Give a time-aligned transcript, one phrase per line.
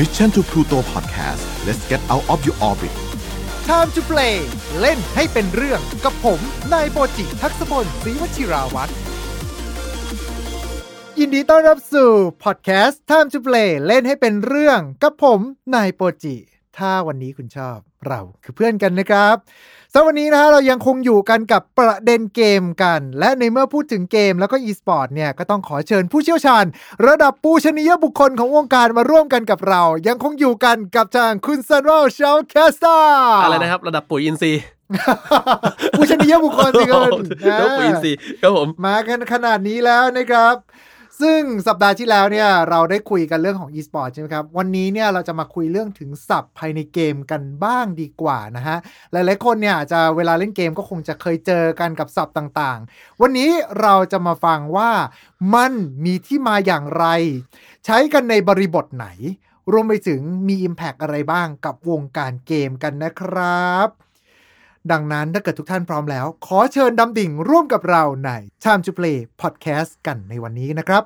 [0.00, 2.94] Mission to Pluto Podcast let's get out of your orbit
[3.70, 4.36] Time to play
[4.80, 6.40] เล่นให้เป็นเรื่องกับผม
[6.72, 8.92] นายโปรจิทักษพลศรีวชิราวัตร
[11.18, 12.10] ยินดีต้อนรับสู่
[12.44, 15.40] พอดแคสต์ Time to play เล่นให้เป็นเรื่องกับผม
[15.74, 16.36] นายโปรจิ
[16.78, 19.36] ถ้าวันนี้คุณชอบเราคือเพื่อนกันนะครับ
[19.94, 26.64] สำหรับวันนี้นะฮะเรายังคงอยู่กันกับประเด็นเกมกัน และในเมื่อพูดถึงเกมแล้วก็ e-sport เนี่ยก็ต้องขอเชิญผู้เชี่ยวชาญ
[27.06, 32.98] ระดับปูชนียบุคคลของวงการมาร่วมกันกับเรา ยังคงอยู่กันกับทางคุณซันวอลชาวแคสตา
[33.44, 34.62] อะไรนะครับระดับปุ๋ยอินทรีย์
[35.96, 37.26] ผู้ชนียบุคคลสิคุณ
[37.58, 40.54] แล้วปุ๋ยอินทรีย์ครับผมมากันขนาดนี้แล้วนะครับ
[41.22, 48.76] ซึ่งสัปดาห์ที่แล้วเนี่ยเราได้คุยกันเรื่องของ e-sport ใช่ไหมครับ วันนี้เนี่ยเราจะมาคุยเรื่องถึงศัพท์ภายในเกมกันบ้างดีกว่านะฮะ
[49.12, 54.90] หลายๆคนเนี่ยจะเวลาเล่นเกมก็คงจะเคยเจอกันกับศัพท์ต่างๆ วันนี้เราจะมาฟังว่า
[55.54, 55.72] มัน
[56.04, 57.06] มีที่มาอย่างไร
[57.84, 59.08] ใช้กันในบริบทไหน
[59.72, 63.88] รวมไปถึงมี Impact อะไรบ้างกับวงการเกมกันนะครับ
[64.92, 68.30] ดังนั้นถ้าเกิดทุกท่านพร้อมแล้ว ขอเชิญดำดิ่งร่วมกับเราใน
[68.64, 71.02] Time to Play Podcast กันในวันนี้นะครับ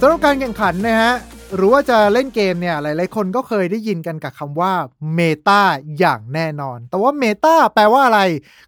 [0.00, 1.12] สำหรับการแข่งขันนะฮะ
[1.56, 4.72] หรือว่าจะเล่นเกมเนี่ย หลาย ๆ คนก็เคยได้ยินกันกับคำว่า
[5.14, 5.60] meta
[5.98, 8.20] อย่างแน่นอน แต่ว่า meta แปลว่าอะไร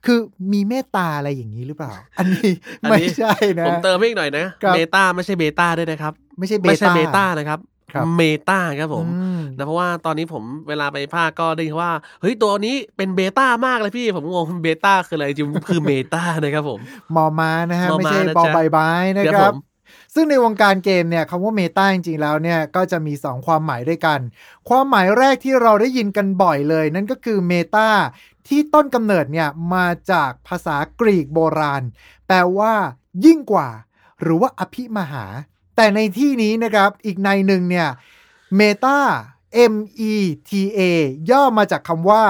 [0.06, 0.18] คือ
[0.52, 2.50] มีเมตตาอะไรอย่างนี้หรือเปล่า อันนี้
[2.82, 7.60] อันไม่นี้ใช่นะ ผมเติมให้อีกหน่อยนะครับ beta ไม่ใช่ beta ด้วยนะครับ ไม่ใช่เบไม่ใช่ต้า beta นะครับ
[7.92, 16.80] ครับ meta ครับผมอืมนะเพราะว่าตอนนี้ผมเวลาไปพากย์ก็ได้ยินว่า เฮ้ยตัวนี้เป็น beta มากเลยพี่ ผมงง beta คืออะไรจริงๆคือ meta นะครับผม
[17.16, 19.56] มอมานะฮะมอไม่ม้าใช่นะบอจ๊ะใบไม้นะคครัรับบผม
[20.14, 24.20] ซึ่งในวงการเกมเนี่ยคำว่าเมตาจริงๆแล้วเนี่ยก็จะมี 2 ความหมายด้วยกัน
[24.68, 27.88] ความหมายแรกที่เราได้ยินกันบ่อยเลย นั่นก็คือเมตา
[28.48, 31.82] ที่ต้นกำเนิดเนี่ยมาจากภาษากรีกโบราณ
[32.26, 32.74] แปลว่า
[33.24, 33.68] ยิ่งกว่า
[34.22, 35.24] หรือว่าอภิมหา
[35.76, 37.88] แต่ในที่นี้นะครับอีกในหนึ่งเนี่ย
[38.56, 38.98] เมตา
[39.72, 39.75] M
[40.12, 40.14] E
[40.48, 40.80] T A
[41.30, 42.25] ย่อมาจากคำว่า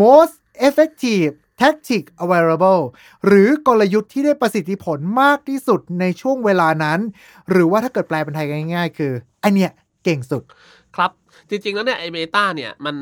[0.00, 0.34] most
[0.66, 2.82] effective tactic available
[3.26, 7.00] หรือกลยุทธ์ที่ได้ประสิทธิผลมากที่สุดในช่วงเวลานั้น
[7.50, 9.12] หรือว่าถ้าเกิดแปลเป็นไทยง่าย ๆ คือ
[9.44, 9.72] อันเนี้ย
[10.04, 10.42] เก่งสุด
[10.96, 11.10] ครับ
[11.48, 12.96] จริง ๆ แล้วเนี่ยไอเบต้าเนี่ยมัน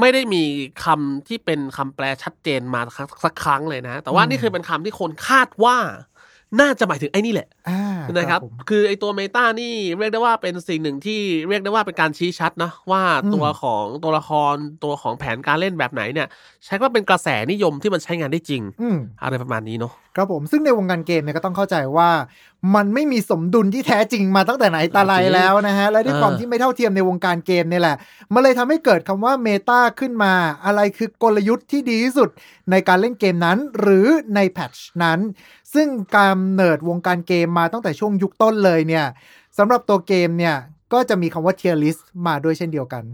[0.00, 0.44] ไม่ได้มี
[0.84, 2.80] คำที่เป็นคำแปลชัดเจนมา
[3.24, 5.76] สักครั้งเลยนะ แต่ว่าอืมนี่คือเป็นคำที่คนคาดว่า
[6.60, 7.80] น่าจะหมายถึงไอ้นี่แหละอ่า
[8.16, 14.54] นะครับผมคือไอตัวเมตานี่เรียกได้ว่าเป็นสิ่งหนึ่งที่เรียกได้ว่าเป็นการชี้ชัดนะว่าอืมตัวของตัวละคร
[14.84, 16.28] ตัวของแผนการเล่นแบบไหนเนี่ย
[16.64, 22.10] ใช้ว่าเป็นกระแสนิยมที่มันใช้งานได้จริงอืมอะไรประมาณนี้เนาะ ครับผมซึ่งในวงการเกมเนี่ยก็ต้องเข้าใจว่า
[22.74, 27.96] มันไม่มีสมดุลที่แท้จริงมาตั้งแต่ไหนแต่ไรแล้วนะฮะ และด้วยความที่ไม่เท่าเทียมในวงการเกมเนี่ยแหละ
[28.32, 30.32] มันเลยทำให้เกิดคำว่าเมตาขึ้นมา
[30.64, 32.28] อะไรคือกลยุทธ์ที่ดีที่สุด
[32.70, 35.18] ในการเล่นเกมนั้น หรือในแพทช์นั้น
[35.74, 39.06] ซึ่งการเนิร์ดวงการเกมมาตั้งแต่ช่วงยุคต้นเลยเนี่ย
[39.58, 40.56] สำหรับตัวเกมเนี่ย
[40.92, 43.04] ก็จะมีคำว่า tier list มาด้วยเช่นเดียวกัน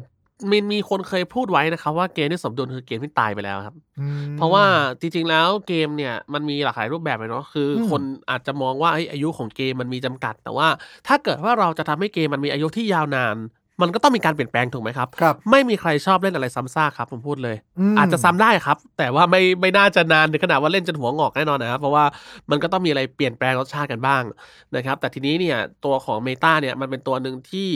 [0.50, 4.64] มีมีคนเคยพูดไว้นะครับว่าเกมที่สมดุลคือเกมที่ตายไปแล้วครับอืมเพราะว่า
[5.00, 10.68] จริงๆแล้วเกมเนี่ยมันมีหลากหลายรูปแบบเลยเนาะคืออมคนอาจจะมองว่าเอ้ยอายุของเกมมันมีจำกัด แต่ว่า
[11.06, 13.36] ถ้าเกิดว่าเราจะทำให้เกมมันมีอายุที่ยาวนาน
[13.82, 17.56] มันก็ต้องมีการเปลี่ยนแปลงถูกไหมครับครับไม่มีใครชอบเล่นอะไรซ้ำซากครับผมพูดเลย
[17.94, 22.04] มอาจจะซ้ำได้ครับ แต่ว่าไม่ไม่น่าจะนานถึงขนาดว่าเล่นจนหัวงอกแน่นอนนะครับเพราะว่า
[22.50, 24.22] มันก็ต้องมีอะไรเปลี่ยนแปลงรสชาติกันบ้าง
[24.76, 27.68] นะครับ แต่ทีนี้เนี่ยตัวของเมตาเนี่ยมันเป็นตัวหนึ่งที่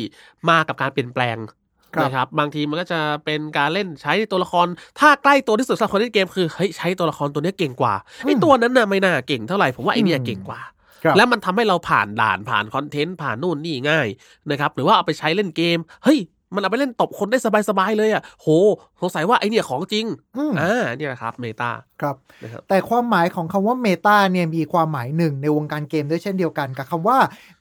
[0.49, 1.58] มากับการเปลี่ยนแปลงครับ
[2.03, 4.67] นะครับบางทีมันก็จะเป็นการเล่นใช้ตัวละคร
[5.01, 7.95] ถ้าใกล้ตัวที่สุดสำหรับคนเล่นเกมคือเฮ้ยใช้ตัวละครตัวเนี้ยเก่งกว่า
[8.27, 10.61] ไอ้ตัวนั้นน่ะไม่น่าเก่งเท่าไหร่ผมว่าไอ้เนี่ยเก่งกว่า
[11.05, 14.09] ครับแล้วมันทำให้เราผ่านด่านผ่านคอนเทนต์ผ่านนู่นนี่ง่าย
[14.51, 16.19] นะครับหรือว่าเอาไปใช้เล่นเกมเฮ้ย
[16.55, 17.39] มันเอาไปเล่นตบคนได้
[17.69, 18.47] สบายๆเลยอะโห
[19.01, 27.19] สงสัยว่าไอเนี่ยของจริงอืมอ่าเนี่ยแหละครับ metaครับนะครับ แต่ความหมายของคำว่า meta เนี่ยมีความหมายหนึ่งในวงการเกมด้วยเช่นเดียวกันกับคำว่า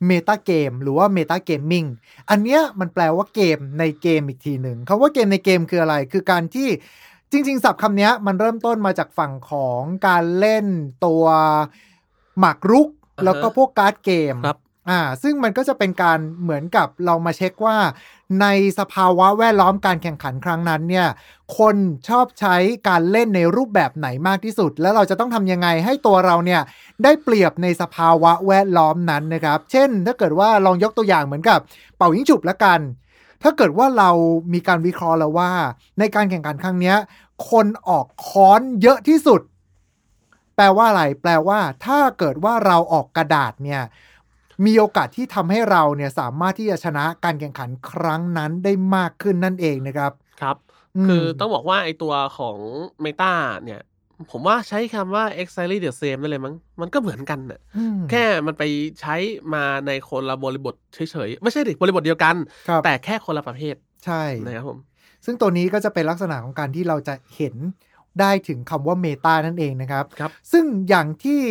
[0.08, 1.86] metagame หรือว่า metagaming
[2.30, 6.70] อันเนี้ยมันแปลว่าเกมในเกมอีกทีหนึ่งคำว่าเกมในเกมคืออะไร คือการที่
[7.32, 10.66] จริง ๆ ศัพท์คำเนี้ยมันเริ่มต้นมาจากฝั่งของการเล่น
[11.06, 11.26] ตัว
[12.40, 12.88] หมากรุก
[13.18, 14.58] อ่าฮะแล้วก็พวกการ์ดเกมครับ
[14.90, 17.78] อ่า ซึ่งมันก็จะเป็นการเหมือนกับเรามาเช็คว่า
[18.42, 18.48] ใน
[18.80, 21.08] สภาวะแวดล้อมการแข่งขันครั้งนั้นเนี่ย
[21.58, 21.76] คน
[22.08, 22.56] ชอบใช้
[22.88, 26.62] การเล่นในรูปแบบไหนมากที่สุด แล้วเราจะต้องทำยังไงให้ตัวเราเนี่ย
[27.04, 31.60] ได้เปรียบในสภาวะแวดล้อมนั้นนะครับ เช่น ถ้าเกิดว่าลองยกตัวอย่างเหมือนกับ
[31.98, 32.80] เป่ายิงฉุบละกัน
[33.44, 34.10] ถ้าเกิดว่าเรา
[34.54, 35.52] มีการวิเคราะห์แล้วว่า
[36.00, 36.94] ในการแข่งขันครั้งนี้
[37.50, 39.42] คนออกค้อนเยอะที่สุด
[40.56, 43.82] แปลว่าอะไร แปลว่า ถ้าเกิดว่าเราออกกระดาษเนี่ย
[44.66, 50.12] มีโอกาสที่ทำให้เราเนี่ยสามารถที่จะชนะการแข่งขันครั้งนั้นได้มากขึ้นนั่นเองนะครับ
[50.42, 50.56] ครับ
[51.04, 52.58] มคือต้องบอกว่าไอตัวของ
[53.02, 53.34] เมตา
[53.66, 53.82] เนี่ย
[54.32, 58.64] ผมว่าใช้คำว่า exactly the same ได้เลยมั้ง มันก็เหมือนกันน่ะอืมแค่มันไป
[59.02, 59.16] ใช้
[59.54, 62.36] มาในคนละบริบทเฉยๆ ไม่ใช่ดิบริบทเดียวกัน
[62.70, 63.76] ครับแต่แค่คนละประเภท
[64.06, 64.80] ใช่นะครับผม
[65.26, 67.56] ซึ่งตัวนี้ก็จะเป็นลักษณะของการที่เราจะเห็น
[68.20, 71.42] ได้ถึงคำว่าเมตานั่นเองนะครับครับซึ่งอย่างที่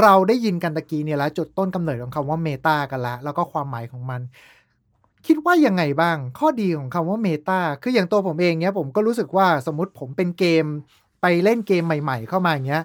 [0.00, 4.20] เราได้ยินกันตะกี้เนี่ยแล้วจุดต้นกำเนิดของคำว่าเมตากันละแล้วก็ความหมายของมัน
[5.26, 10.64] คิดว่ายังไงบ้าง ข้อดีของคำว่าเมตาคืออย่างตัวผมเองเนี่ยผมก็รู้สึกว่าสมมติผมเป็นเกม
[11.22, 12.84] ไปเล่นเกมใหม่ ๆ เข้ามาอย่างเงี้ย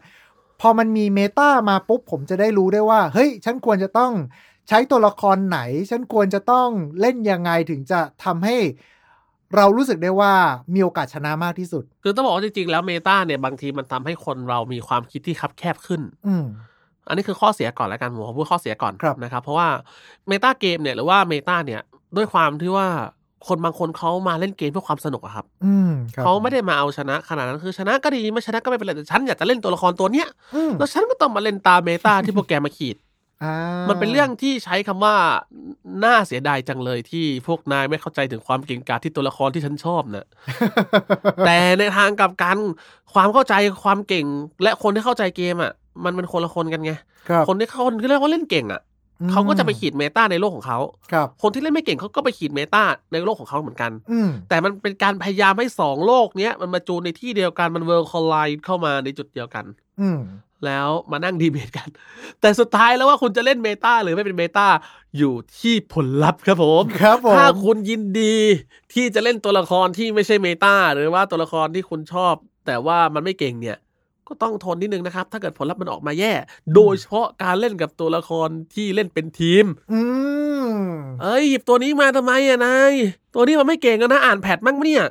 [0.62, 4.12] พอมันมีเมตามาปุ๊บผมจะได้รู้ได้ว่า เฮ้ย ฉันควรจะต้อง
[4.70, 5.60] ใช้ตัวละครไหน
[5.90, 6.70] ฉันควรจะต้อง
[7.02, 8.58] เล่นยังไงถึงจะทำให้
[9.56, 10.34] เรารู้สึกได้ว่า
[10.74, 16.46] มีโอกาสชนะมากที่สุด คือต้องบอกว่าจริงๆ แล้วเมตาเนี่ยบางทีมันทำให้คนเรามีความคิดที่คับแคบขึ้น อืม
[17.08, 19.68] อันนี้คือข้อเสียก่อนแล้วกันผมขอพูดข้อเสียก่อนครับนะครับ เพราะว่า
[20.28, 21.82] เมตาเกมเนี่ยหรือว่าเมตาเนี่ย
[22.16, 22.88] ด้วยความที่ว่า
[23.48, 32.98] คนบางคนเขามาเล่นเกมเพื่อความสนุกอะครับอืมครับเขาไม่ได้มาเอาชนะขนาดนั้นคือชนะก็ดีไม่ชนะก็ไม่เป็นไรแต่ฉันอยากจะเล่นตัวละครตัวเนี้ยอืมแล้วฉันก็ต้องมาเล่นตามเมตาที่พวกแกมาขีด
[33.44, 33.56] อ่า
[33.90, 35.16] มันเป็นเรื่องที่ใช้คำว่า
[36.04, 40.26] น่าเสียดายจังเลยที่พวกนายไม่เข้าใจถึงความเก่งกาจที่ตัวละครที่ฉันชอบนะ
[41.46, 42.58] แต่ในทางกลับกัน
[43.14, 43.54] ความเข้าใจ
[43.84, 44.26] ความเก่ง
[44.64, 45.74] และคนที่เข้าใจเกมอะ
[46.06, 46.92] มันเป็นคนละคนกันไง
[47.30, 48.82] ครับ คนที่เขาคนที่เรียกว่าเล่นเก่งอะ
[49.22, 50.80] อืมเขาก็จะไปขีด meta ในโลกของเขา
[51.12, 59.66] ครับ คนที่เล่นไม่เก่งเขาก็ไปขีด meta ในโลกของเขาเหมือนกัน อืมแต่มันเป็นการพยายามให้สองโลกเนี้ยมันมาจูนในที่เดียวกันมัน world collide เข้ามาในจุดเดียวกัน
[60.02, 60.20] อืม
[60.66, 61.88] แล้วมานั่งดีเบตกัน
[62.42, 64.68] แต่สุดท้ายแล้วว่าคุณจะเล่น meta หรือไม่เป็น meta
[65.18, 68.36] อยู่ที่ผลลัพธ์ครับผม ครับผมถ้าคุณยินดี
[68.94, 72.34] ที่จะเล่นตัวละครที่ไม่ใช่เมตาหรือว่าตัวละครที่คุณชอบ
[72.66, 73.78] แต่ว่ามันไม่เก่งเนี่ย
[74.28, 76.34] ก็ต้องทนนิดนึงนะครับ ถ้าเกิดผลลัพธ์มันออกมาแย่
[76.76, 80.02] โดยเฉพาะการเล่นกับตัวละครที่เล่นเป็นทีม อื
[80.68, 80.72] ม
[81.22, 82.94] เอ้ยหยิบตัวนี้มาทำไมอะนาย
[83.34, 85.06] ตัวนี้มันไม่เก่งอะนะ อ่านแพทมั้งปะเนี่ย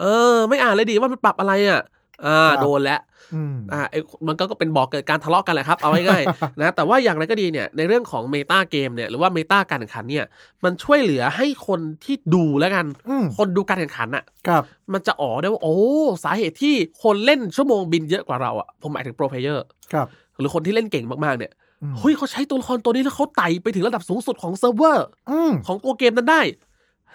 [0.00, 0.04] เอ
[0.34, 1.80] อ ไม่อ่านเลยดีว่ามันปรับอะไรอะ
[2.24, 3.00] อ่าโดนแล้ว
[3.34, 3.98] อืมอ่าไอ้
[4.28, 10.24] มันก็เป็นบอกเกิดการทะเลาะกันแหละครับเอาง่ายๆนะแต่ว่าอย่างไรก็ดีเนี่ยในเรื่องของเมตาเกมเนี่ยหรือว่าเมตาการแข่งขันเนี่ย
[10.64, 14.62] มันช่วยเหลือให้คนที่ดูแล้วกันอืมคนดูการแข่งขันอะครับ
[14.92, 15.76] มันจะอ๋อได้ว่าโอ้
[16.24, 20.06] สาเหตุที่คนเล่นชั่วโมงบินเยอะกว่าเราอะผมหมายถึง pro player ครับ
[20.38, 26.40] หรือคนที่เล่นเก่งมากๆเนี่ยอืมเฮ้ยเขาใช้ตัวละครตัวนี้แล้วเขาไต่ไปถึงระดับสูงสุดของเซิร์ฟเวอร์อืมของตัวเกมนั้นได้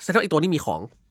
[0.04, 1.03] แสดงว่าไอ้ตัวนี้มีของอืม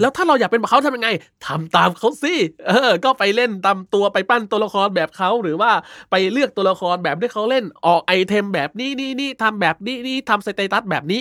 [0.00, 1.10] แล้วถ้าเราอยากเป็นแบบเขาทำยังไง
[1.46, 2.34] ทำตามเขาสิ
[2.68, 5.70] เออ ก็ไปเล่นตามตัวไปปั้นตัวละครแบบเขาหรือว่า
[6.10, 11.20] ไปเลือกตัวละครแบบที่เขาเล่นออก item แบบนี้นี่นี่ทำแบบนี้นี่ทำ status แบบนี้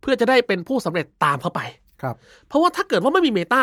[0.00, 1.60] เพื่อจะได้เป็นผู้สำเร็จตามเขาไป
[2.02, 2.14] ครับ
[2.48, 3.62] เพราะว่าถ้าเกิดว่าไม่มี meta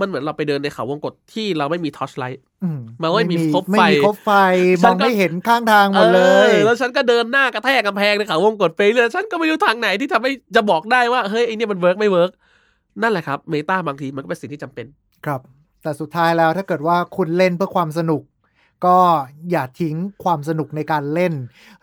[0.00, 4.30] มันเหมือนเราไปเดินในเขาวงกตที่เราไม่มี torchlight อืมมันไม่มีครบไฟไม่มีครบไฟ
[4.82, 12.30] ฉัมอนงก็ไม่เห็นข้างทางหมดเลยออแล้วฉันก็เดินหน้ากระแทกกำแพงในเขาวงกตไปเรื่อยฉันก็ไม่รู้ทางไหนที่ทำให้จะบอกได้ว่าเฮ้ยไอเนี่ยมัน work ไม่ work
[13.02, 14.86] นั่นแหละครับ meta บางทีมันก็เป็นสิ่งที่จำเป็น
[15.26, 15.40] ครับ
[15.82, 18.22] แต่สุดท้ายแล้วถ้าเกิดว่าคุณเล่นเพื่อความสนุก
[18.86, 18.98] ก็
[19.50, 21.34] อย่าทิ้งความสนุกในการเล่น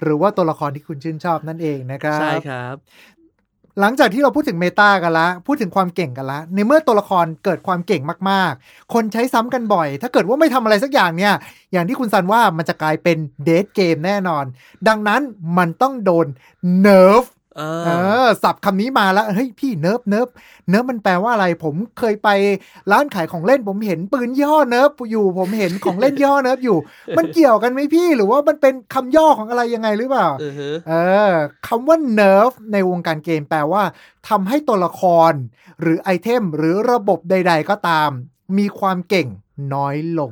[0.04, 2.76] หรือว่าตัวละครที่คุณชื่นชอบนั่นเองนะครับใช่ครับ
[3.80, 11.34] หลังจากที่เราพูดถึง meta กันละ พูดถึงความเก่งกันละ ในเมื่อตัวละครเกิดความเก่งมากๆ คนใช้ซ้ำกันบ่อย ถ้าเกิดว่าไม่ทำอะไรสักอย่างเนี่ย
[11.72, 14.46] อย่างที่คุณซันว่ามันจะกลายเป็น dead game แน่นอน
[14.88, 15.22] ดังนั้น
[15.58, 16.28] มันต้องโดน
[16.82, 17.24] nerf
[17.58, 17.90] เอเอ
[18.24, 20.28] ออศัพท์คำนี้มาแล้วเฮ้ยพี่ nerf nerf
[20.70, 22.30] nerf มันแปลว่าอะไร ผมเคยไป
[22.92, 26.78] ร้านขายของเล่นผมเห็นปืนยี่ห้อ Nerf อยู่ผมเห็นของเล่นยี่ห้อ Nerf อยู่
[27.18, 30.94] มันเกี่ยวกันไหมพี่ หรือว่ามันเป็นคำย่อของอะไรยังไงหรือเปล่าอือฮึเอ
[31.32, 31.34] อ
[31.68, 33.84] คำว่า nerf ในวงการเกมแปลว่า
[34.30, 35.32] ทำให้ตัวละคร
[35.82, 38.10] หรือ item หรือระบบใด ๆ ก็ตาม
[38.58, 39.28] มีความเก่ง
[39.74, 40.32] น้อยลง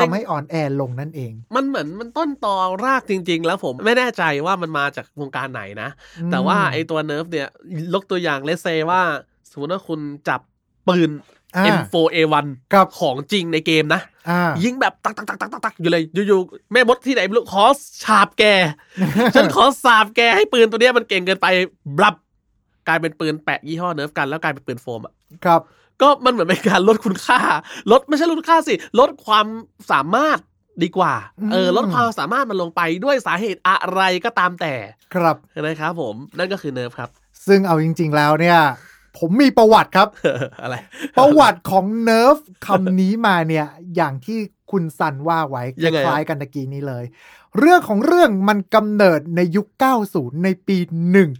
[0.00, 5.88] ทำให้อ่อนแอลงนั่นเอง มันเหมือนมันต้นตอรากจริง ๆ แล้วผมไม่แน่ใจว่ามันมาจากวงการไหนนะ
[6.30, 7.48] แต่ว่าไอตัว nerf เนี่ย
[7.94, 9.00] ยกตัวอย่าง let's say ว่า
[9.50, 10.40] สมมติว่าคุณจับ
[10.88, 11.10] ปืน
[11.56, 17.64] อ่า M4A1 ครับของจริงในเกมนะอ่ายิงแบบตักตักตักตักตักตักอยู่เลย อยู่ๆ แม่มดที่ไหนไม่รู้ขอ
[18.04, 18.44] สาบแก
[19.34, 21.46] ฉันขอสาบแกให้ปืนตัวเนี้ยมันเก่งเกินไป
[21.98, 22.14] บลับ
[22.88, 25.14] กลายเป็นปืนแปะยี่ห้อ Nerf กันแล้วกลายเป็นปืนโฟมอะ
[25.44, 25.60] ครับ
[26.02, 27.40] ก็มันเหมือนเป็นการลดคุณค่า
[27.92, 29.46] ลดไม่ใช่ลดคุณค่าสิ ลดความ
[29.90, 30.38] สามารถ
[30.82, 31.14] ดีกว่า
[31.52, 34.74] เอออืมลดความสามารถมันลงไปด้วยสาเหตุอะไรก็ตามแต่
[35.14, 37.10] ครับนะครับผม นั่นก็คือ nerf ครับ
[37.46, 38.58] ซึ่งเอาจริง ๆ แล้วเนี่ย
[39.18, 40.08] ผมมีประวัติครับ
[40.62, 40.76] อะไร
[41.18, 44.38] ประวัติของ nerf คำนี้มาเนี่ย อย่างที่
[44.70, 47.04] คุณซันว่าไว้คยังไงล้ายๆกันตะกี้นี้เลย
[47.58, 49.66] เรื่องของเรื่องมันกำเนิดในยุค
[50.04, 50.76] 90 ในปี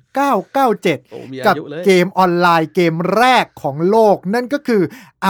[0.04, 4.82] 1997โอ้มีอากับยุเลยเกมออนไลน์เกมแรกของโลก นั่นก็คือ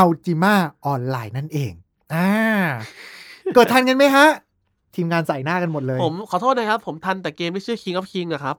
[0.02, 0.54] Ultima
[0.92, 1.72] Online นั่นเอง
[2.14, 2.30] อ่า
[3.54, 4.26] เกิดทันกันไหมฮะ
[4.94, 8.56] ทีมงานใส่หน้ากันหมดเลย ผมขอโทษนะครับ ผมทันแต่เกมที่ชื่อ King of King อะครับ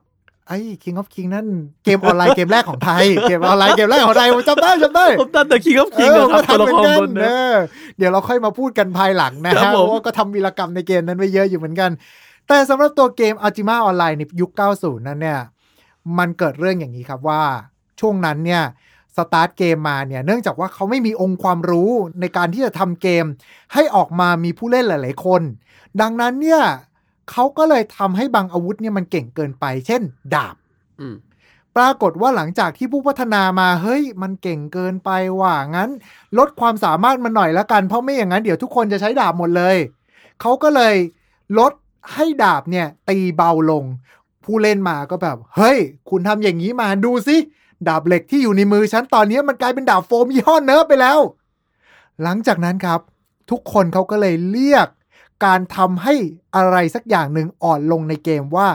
[0.48, 1.46] ไอ้ King of King นั่น
[1.84, 7.54] เกมออนไลน์เกมแรกของไทย เกมออนไลน์เกมแรกของไทยผมจำได้จำได้ผมตันแต่คิงครับคิงเออนะครับก็ตัวทำละเหมืคอนกันรบนเอนะอ
[7.98, 11.90] เดี๋ยวเราค่อยมาพูดกันภายหลังนะครัฮะบผมเพราะว่าก็ทำวีรกรรมในเกมนั้นไว้เยอะอยู่เหมือนกัน
[12.48, 15.40] แต่สำหรับตัวเกม Ultima Online ในยุค 90 นั้นเนี่ย
[16.18, 17.42] มันเกิดเรื่องอย่างนี้ครับว่า
[18.00, 18.62] ช่วงนั้นเนี่ย
[19.16, 21.90] สตาร์ทเกมมาเนี่ยเนื่องจากว่าเขาไม่มีองค์ความรู้
[22.20, 23.24] ในการที่จะทำเกม
[23.74, 25.42] ให้ออกมามีผู้เล่นหลาย ๆ คน
[26.00, 26.62] ดังนั้นเนี่ย
[27.30, 30.02] เขาก็เลยทำให้บางอาวุธเนี่ยมันเก่งเกินไป เช่น
[30.34, 30.56] ดาบ
[31.00, 31.16] อืม
[31.76, 35.90] ปรากฏว่าหลังจากที่ผู้พัฒนามาเฮ้ย มันเก่งเกินไปว่างั้น
[36.38, 39.76] ลดความสามารถมันหน่อยละกัน เพราะไม่อย่างนั้นเดี๋ยวทุกคนจะใช้ดาบหมดเลย
[40.40, 40.94] เขาก็เลย
[41.58, 41.72] ลด
[42.14, 43.84] ให้ดาบเนี่ย ตีเบาลง
[44.44, 45.78] ผู้เล่นมาก็แบบ เฮ้ย
[46.10, 47.36] คุณทำอย่างนี้มาดูสิ
[47.88, 51.18] ดาบเหล็กที่อยู่ในมือฉันตอนนี้มันกลายเป็นดาบโฟมยี่ห้อเนิร์ฟไปแล้ว
[52.22, 53.00] หลังจากนั้นครับ
[53.50, 54.88] ทุกคนเขาก็เลยเรียก
[55.44, 56.14] การทำให้
[56.56, 58.68] อะไรสักอย่างหนึ่งอ่อนลงในเกมว่า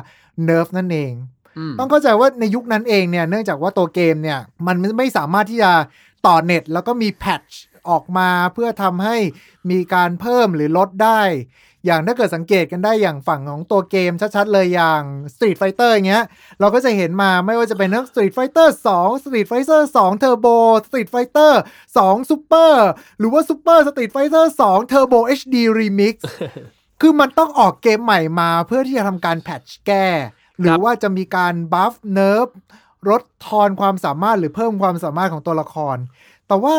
[0.43, 1.11] เนิร์ฟนั่นเอง
[1.57, 5.71] อืมต้องเข้าใจว่าในยุคนั้นเองเนี่ย เนื่องจากว่าตัวเกมเนี่ย มันไม่สามารถที่จะ
[6.27, 9.17] ต่อเน็ต แล้วก็มีแพทช์ออกมาเพื่อทำให้
[9.71, 11.21] มีการเพิ่มหรือลดได้
[11.85, 15.01] อย่างถ้าเกิดสังเกตกันได้อย่างฝั่งของตัวเกมชัดๆเลยอย่าง
[15.33, 16.25] Street Fighter อย่างเงี้ย
[16.59, 20.55] เราก็จะเห็นมาไม่ว่าจะเป็นเรื่อง Street Fighter 2 Street Fighter 2 Turbo
[20.87, 21.53] Street Fighter
[21.97, 22.73] 2 Super
[23.19, 26.15] หรือว่า Super Street Fighter 2 Turbo HD Remix
[27.01, 30.07] คือมันต้องออกเกมใหม่มาเพื่อที่จะทำการ patch แก้
[30.59, 32.47] หรือว่าจะมีการ buff nerf
[33.09, 35.97] ลดทอนความสามารถหรือเพิ่มความสามารถของตัวละคร
[36.47, 36.75] แต่ว่า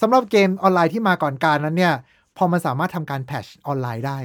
[0.00, 1.94] สำหรับเกมออนไลน์ที่มาก่อนการนั้นเนี่ย
[2.36, 4.18] พอมันสามารถทำการ patch ออนไลน์ได้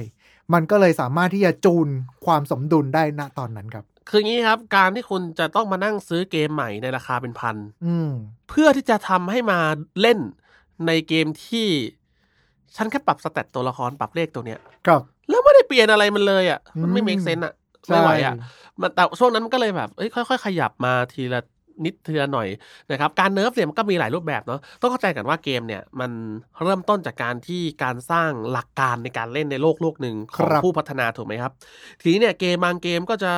[0.54, 1.88] มันก็เลยสามารถที่จะจูน
[2.26, 8.10] ความสมดุลได้ณตอนนั้นครับ คืองี้ครับ การที่คุณจะต้องมานั่งซื้อเกมใหม่ในราคาเป็นพันอืม
[8.48, 9.58] เพื่อที่จะทำให้มา
[10.00, 10.18] เล่น
[10.86, 11.68] ในเกมที่
[12.76, 17.54] ฉันแค่ปรับ stat ตัวละครปรับเลขตัวเนี้ยครับ แล้วไม่ได้เปลี่ยนอะไรมันเลยอะ มันไม่อืม make sense อะ
[17.88, 18.40] ไม่ไหวอะใช่
[18.80, 21.40] มันแต่ช่วงนั้นมันก็เลยแบบเอ้ยค่อย ๆ ขยับมาทีละ
[21.84, 22.48] นิดทีละหน่อย
[22.90, 26.10] นะครับการ nerf เนี่ยมันก็มีหลายรูปแบบเนาะต้องเข้าใจกันว่าเกมเนี่ยมัน
[26.64, 31.52] เริ่มต้นจากการที่การสร้างหลักการในการเล่นในโลกโลกหนึ่งของครับผู้พัฒนาถูกไหมครับ
[32.00, 33.32] ทีนี้เนี่ยเกมบางเกมก็จะ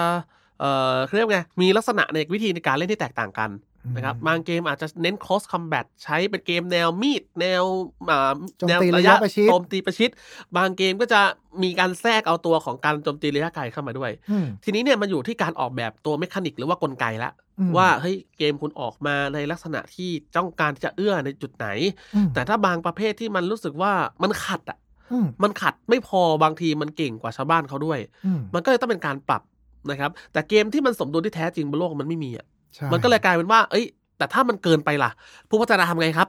[0.61, 3.51] เอ่อเขาเรียกไงมีลักษณะในวิธีในการเล่นที่แตกต่างกัน
[3.97, 7.63] นะครับบางเกมอาจจะเน้น close combat ใช้เป็นเกมแนวมีด แนว
[8.11, 10.11] อ่าโจมแนวตีระยะประชิดโจมตีประชิด
[10.57, 11.21] บางเกมก็จะ
[11.63, 21.67] มีการแทรกเอาตัวของการโจมตีระยะไกลเข้ามาด้วยอืมทีนี้เนี่ยมันอยู่ที่การออกแบบตัวเมคานิกหรือว่ากลไกละอืมว่าเฮ้ยเกมคุณออกมาในลักษณะที่ต้องการที่จะเอื้อในจุดไหน
[22.15, 23.93] อืมแต่ถ้าบางประเภทที่มันรู้สึกว่า
[24.23, 24.79] มันขัดอะ
[25.13, 29.43] อืมมันขัดไม่พอบางทีมันเก่งกว่าชาวบ้านเขาด้วยอืมมันก็เลยต้องเป็นการปรับ
[29.91, 33.85] นะครับ แต่เกมที่มันสมดุลที่แท้จริงบนโลกมันไม่มีอะ ใช่มันก็เลยกลายเป็นว่า เอ้ย
[34.19, 35.11] แต่ถ้ามันเกินไปล่ะ
[35.49, 36.29] ผู้พัฒนาทำไงครับ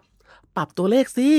[0.58, 1.30] ปรับตัวเลขสิ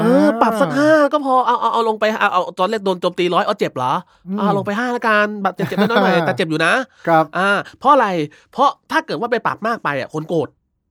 [0.00, 3.92] เออ ปรับสักห้าก็พอเอาเอาเอาลงไปเอาเอาตอนแรกโดนโจมตีร้อยเอาเจ็บเหรอ
[4.34, 6.72] มเอาลงไปห้าละกันบาดเจ็บเจ็บน้อยๆหน่อยแต่เจ็บอยู่นะ
[7.06, 8.08] ครับ อ่า เพราะอะไร
[8.52, 10.48] เพราะถ้าเกิดว่าไปปรับมากไปอะคนโกรธ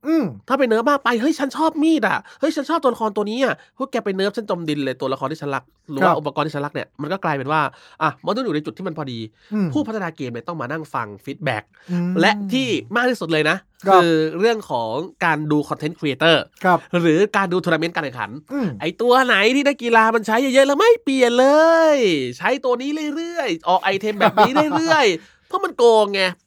[0.08, 7.62] อืมถ้าไป nerf มากไปเฮ้ยฉันชอบมีดอะเฮ้ยฉันชอบตัวละครตัวนี้อะพวกแกไป nerf ฉันจมดินเลยตัวละครที่ฉันรักหรือว่าครับอุปกรณ์ที่ฉันรักเนี่ยมันก็กลายเป็นว่า
[8.02, 9.20] อะมันต้องอยู่ในจุดที่มันพอดี
[9.54, 14.92] อืมผู้พัฒนาเกมเนี่ยต้องมานั่งฟัง feedback อืมและที่มากที่สุดเลยนะครับคือเรื่องของ
[15.26, 21.48] การดู content creator ครับหรือการดูทัวร์นาเมนต์การแข่งขันอืมไอตัวไหนที่นักกีฬามันใช้เยอะๆแล้วไม่เปลี่ยนเล
[21.96, 21.98] ย
[22.38, 26.47] ใช้ตัวนี้เรื่อยๆออก item แบบนี้เรื่อยๆเพราะมันโกงไงครับเพ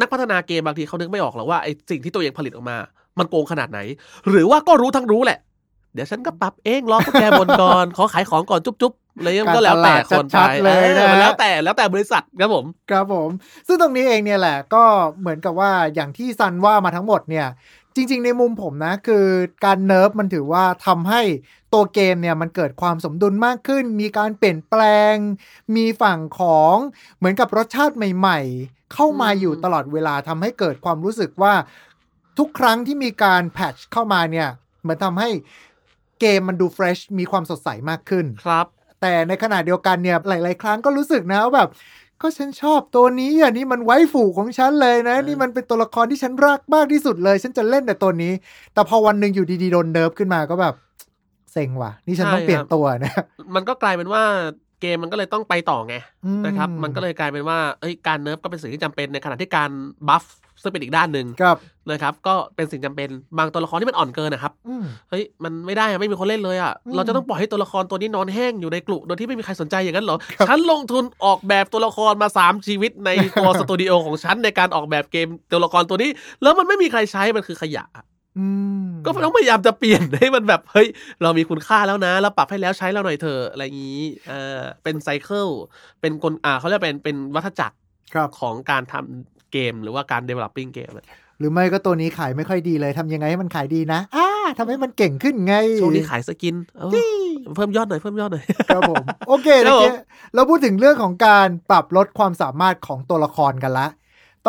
[0.00, 2.76] นักพัฒนาเกมบางทีเขานึกไม่ออกหรอกว่าไอสิ่งที่ตัวเองผลิตออกมา
[3.18, 3.80] มันโกงขนาดไหน
[4.28, 5.38] หรือว่าก็รู้ทั้งรู้แหละ
[5.94, 13.30] เดี๋ยวฉันก็ปรับเองรอพวกแกบนก่อน ขอขายของก่อนจุ๊บๆอะไรเงี้ยมันก็แล้วแต่คนไปการตลาดชัดๆเลยนะออแล้วแต่แล้วแต่บริษัทครับผมครับผม
[13.66, 14.84] ซึ่งตรงนี้เองเนี่ยแหละ ก็
[15.20, 17.46] เหมือนกับว่าอย่างที่ซันว่ามาทั้งหมดเนี่ย
[17.94, 19.26] จริง ๆ ในมุมผมนะ คือ
[19.64, 21.22] การเนิร์ฟมันถือว่าทำให้
[21.72, 24.82] ตัวเกมเนี่ยมันเกิดความสมดุลมากขึ้น มีการเปลี่ยนแปล
[25.12, 25.14] ง
[25.76, 26.76] มีฝั่งของ
[27.18, 31.54] เหมือนกับรสชาติใหม่ๆ เข้ามาอืมอยู่ตลอดเวลาทำให้เกิดความรู้สึกว่า
[32.38, 34.48] ทุกครั้งที่มีการ patch เข้ามาเนี่ย
[34.82, 35.28] เหมือนทำให้
[36.20, 38.66] เกมมันดู fresh มีความสดใสมากขึ้นครับ
[39.00, 41.68] แต่ในขณะเดียวกันเนี่ยหลาย ๆ ครั้งก็รู้สึกนะว่าแบบ
[42.22, 48.32] ก็ฉันชอบตัวนี้อะนี่มันไวฟูของฉันเลยนะเออนี่มันเป็นตัวละครที่ฉันรักมากที่สุดเลย ฉันจะเล่นแต่ตัวนี้
[48.74, 50.74] แต่พอวันหนึ่งอยู่ดีๆโดน nerf ขึ้นมาก็แบบ
[51.52, 53.12] เซ็งว่ะ นี่ฉันต้องเปลี่ยนตัวนะ
[53.54, 54.22] มันก็กลายเป็นว่า
[54.80, 55.94] เกมมันก็เลยต้องไปต่อไง
[56.26, 59.70] อืมนะครับ มันก็เลยกลายเป็นว่าเอ้ยการ nerf ก็เป็นสิ่งที่จำเป็นในขณะที่การ
[60.08, 60.24] บัฟ
[60.62, 61.56] ซึ่งเป็นอีกด้านหนึ่งครับ
[61.90, 76.10] นะครับ ก็เป็นสิ่งจำเป็นบางตัวละครที่มันอ่อนเกินนะครับอืมเฮ้ยมันไม่ได้อะไม่มีคนเล่นเลยอะอืมเราจะต้องปล่อยให้ตัวละครตัวนี้นอนแห้งอยู่ในกลุ่โดยที่ไม่มีใครสนใจอย่างนั้นเหรอครับฉันลงทุนออกแบบตัวละครมาสามชีวิตในตัวสตูดิโอของฉันในการออกแบบเกมตัวละครตัวนี้
[76.42, 78.13] แล้วมันไม่มีใครใช้มันคือขยะอืม
[79.04, 80.88] ก็ต้องพยายามจะเปลี่ยนให้มันแบบเฮ้ย
[81.22, 85.48] เรามีคุณค่าแล้วนะ เราปรับให้แล้วใช้เราหน่อยเถอะอะไรอย่างนี้เออเป็นไซเคิล
[86.00, 87.76] เป็นกลอ่าเขาเรียกเป็นเป็นวัฏจักร
[88.14, 91.06] ครับของการทำเกมหรือว่าการ developing เกมอะ
[91.38, 96.90] หรือไม่ก็ตัวนี้ขายไม่ค่อยดีเลยทำยังไงให้มันขายดีนะอ่าทำให้มันเก่งขึ้นไงช่วงนี้ขายสกินเออ
[97.56, 99.90] เพิ่มยอดหน่อยเพิ่มยอดหน่อยครับผมโอเคนะครับผมเมื่อกี๊
[100.34, 103.86] เราพูดถึงเรื่องของการปรับลดความสามารถของตัวละครกันละ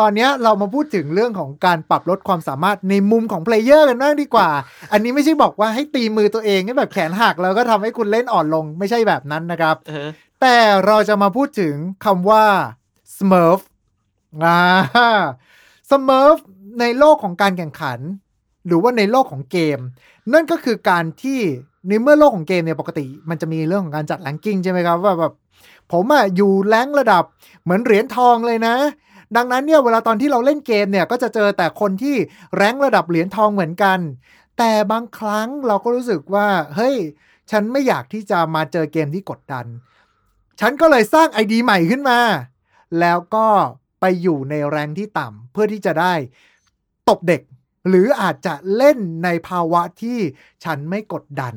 [0.04, 4.50] อนเนี้ยเรามาพูดถึงเรื่องของการปรับลดความสามารถในมุมของ player กันบ้างดีกว่า
[4.92, 10.08] อันนี้ไม่ใช่บอกว่าให้ตีมือตัวเองให้แบบแขนหักแล้วก็ทำให้คุณเล่นอ่อนลงไม่ใช่แบบนั้นนะครับเออ
[10.40, 11.74] แต่เราจะมาพูดถึง
[12.04, 12.44] คำว่า
[13.16, 13.60] smurf
[14.44, 14.58] อ่า
[15.90, 16.38] smurf
[16.80, 17.98] ในโลกของการแข่งขัน
[18.66, 19.78] หรือว่าในโลกของเกม
[20.32, 21.40] นั่นก็คือการที่
[21.88, 25.32] ในเมื่อโลกของเกมเนี่ยปกติ มันจะมีเรื่องของการจัดแรงกิ้งใช่ไหมครับว่าแบบ
[25.92, 27.24] ผมอะอยู่แรงระดับ
[27.62, 28.74] เหมือนเหรียญทองเลยนะ
[29.36, 32.16] ดังนั้นเนี่ยเวลาตอนที่เราเล่นเกมเนี่ยก็จะเจอแต่คนที่
[32.56, 33.98] แรงระดับเหรียญทองเหมือนกัน
[34.58, 36.96] แต่บางครั้งเราก็รู้สึกว่าเฮ้ย
[37.50, 39.66] ฉันไม่อยากที่จะมาเจอเกมที่กดดัน
[40.60, 42.20] ฉันก็เลยสร้าง ID ใหม่ขึ้นมา
[43.00, 43.46] แล้วก็
[44.00, 46.14] ไปอยู่ในแรงก์ที่ต่ำเพื่อที่จะได้
[47.08, 47.42] ตบเด็ก
[47.88, 50.18] หรืออาจจะเล่นในภาวะที่
[50.64, 51.54] ฉันไม่กดดัน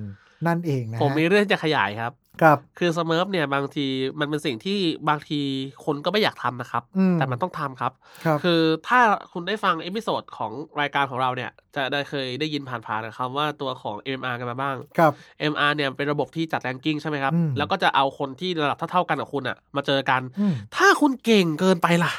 [0.48, 3.86] นั่นเองนะฮะผมมีเรื่องจะขยายครับ ครับ คือ smurf เนี่ยบางที
[4.20, 4.80] มันเป็นสิ่งที่
[5.10, 5.40] บางที
[5.86, 7.92] คนก็ไม่อยากทำนะครับ อืมแต่มันต้องทำครับ
[8.26, 9.00] ครับ คือถ้า
[9.32, 15.14] คุณได้ฟัง episode ของรายการของเราเนี่ย จะได้เคยได้ยินผ่านๆนะครับว่าตัวของ MMR กันมาบ้าง ครับ
[15.52, 22.12] MR เนี่ยเป็นระบบที่จัดแรงกิ้งใช่ไหมครับ อืม แล้วก็จะเอาคนที่ระดับเท่าๆกันกับคุณอะมาเจอกัน อืมถ้าคุณเก่งเกินไปล่ะ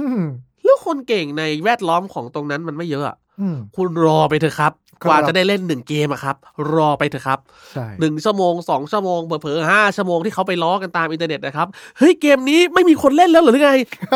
[0.00, 0.22] อืม
[0.64, 6.36] แล้วคนเก่งในแวดล้อมของตรงนั้นมันไม่เยอะอะอืมคุณรอไปเถอะครับครับ กว่าจะได้เล่นหนึ่งเกมอะครับ
[6.74, 7.38] รอไปเถอะครับ
[7.72, 11.66] ใช่หนึ่งชั่วโมงสองชั่วโมงเผลอๆห้าชั่วโมงที่เขาไปล้อกันตามอินเทอร์เน็ตนะครับ
[11.98, 13.72] เฮ้ยเกมนี้ไม่มีคนเล่นแล้วเหรือไง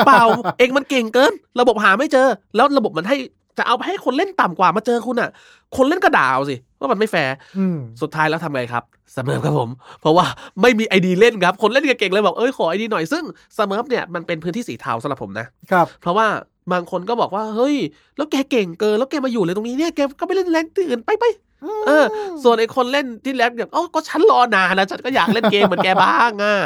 [0.07, 0.23] เปล่า
[0.59, 3.17] เองมันเก่งเกิน ระบบหาไม่เจอ แล้วระบบมันให้
[3.59, 5.31] จะเอาไปให้คนเล่นต่ำกว่ามาเจอคุณอะ
[5.77, 9.71] คนเล่นก็ด่าเอาสิว่ามันไม่แฟร์อืมสุดท้ายแล้วทำไงครับ smurf ครับผม
[10.01, 10.27] เพราะว่า
[10.63, 13.25] ไม่มี ID เล่นครับ คนเล่นเก่งๆเลยบอกเอ้ยขอ ID หน่อยซึ่ง
[13.57, 16.27] smurf เนี่ยมันเป็นพื้นที่สีเทาสำหรับผมนะครับ เพราะว่า
[16.73, 17.77] บางคนก็บอกว่าเฮ้ย
[18.17, 21.25] แล้วแกเก่งเกินแล้วแกมาอยู่เลยตรงนี้เนี่ยแกก็ไปเล่น rank ที่อื่นไปไป
[21.87, 22.05] เออ
[22.43, 26.57] ส่วนไอ้คนเล่นที่ rank แบบอ๋อก็ฉันรอนานนะฉันก็อยากเล่นเกมเหมือนแกบ้างอะ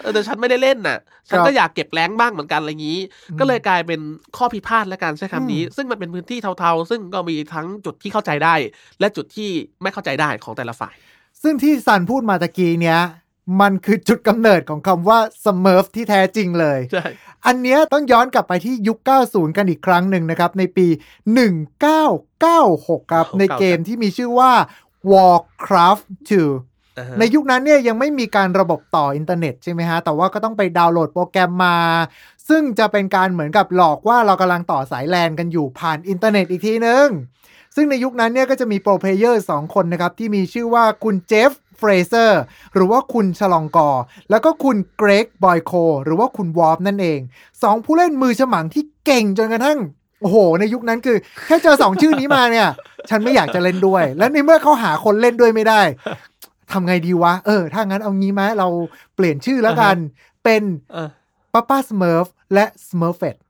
[0.00, 3.00] เออแต่ฉันไม่ได้เล่นน่ะ ฉันก็อยากเก็บแรงบ้างเหมือนกันอะไรอย่างนี้
[3.30, 4.00] อืมก็เลยกลายเป็น
[4.36, 8.54] ข้อพิพาทและการใช้คำนี้อืมซึ่งมันเป็นพื้นที่เทาๆ ซึ่งก็มีทั้งจุดที่เข้าใจได้
[9.00, 9.50] และจุดที่
[9.82, 10.94] ไม่เข้าใจได้ของแต่ละฝ่าย
[11.42, 13.00] ซึ่งที่ซันพูดมาตะกี้เนี้ย
[13.60, 17.04] มันคือจุดกำเนิดของคำว่า smurf ที่แท้จริงเลย ใช่
[17.46, 20.86] อันเนี้ยต้องย้อนกลับไปที่ยุค 90 กันอีกครั้งหนึ่งนะครับ ในปี
[22.04, 24.52] 1996 ครับโอ้ในเกมที่มีชื่อว่า
[25.10, 31.78] Warcraft 2อ่าฮะในยุคนั้นเนี่ยยังไม่มีการระบบต่ออินเทอร์เน็ตใช่ไหมฮะ แต่ว่าก็ต้องไปดาวน์โหลดโปรแกรมมา
[32.48, 37.06] ซึ่งจะเป็นการเหมือนกับหลอกว่าเรากำลังต่อสายแลนกันอยู่ผ่านอินเทอร์เน็ตอีกทีนึง
[37.76, 41.56] ซึ่งในยุคนั้นเนี่ยก็จะมีโปรเพลเยอร์สองคนนะครับ ที่มีชื่อว่าคุณเจฟเฟ
[41.88, 42.40] รเซอร์
[42.74, 43.90] หรือว่าคุณฉลองกอ
[44.30, 45.72] แล้วก็คุณเกรกบอยโค
[46.04, 47.20] หรือว่าคุณวอร์ฟนั่นเอง
[47.62, 49.78] สองผู้เล่นมือฉมังที่เก่งจนกระทั่ง
[50.20, 51.16] โอ้โห ในยุคนั้นคือ
[51.46, 52.68] แค่เจอสองชื่อนี้มาเนี่ย
[53.10, 55.82] ฉันไม่อยากจะเล่นด้วย และในเมื่อเขาหาคนเล่นด้วยไม่ได้
[56.72, 58.68] ทำไงดีวะ เออ ถ้างั้นเอางี้ไหมเรา
[59.14, 59.96] เปลี่ยนชื่อแล้วกัน
[60.44, 61.08] เป็นเออ
[61.52, 63.42] Papa Smurf และ Smurfette อ่า